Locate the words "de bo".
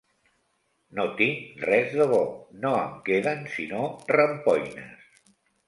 1.99-2.23